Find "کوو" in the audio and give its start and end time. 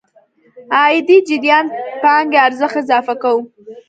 3.21-3.41